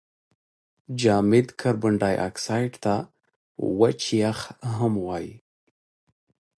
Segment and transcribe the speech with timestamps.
[1.01, 2.95] جامد کاربن دای اکساید ته
[3.79, 4.39] وچ یخ
[4.77, 5.33] هم وايي.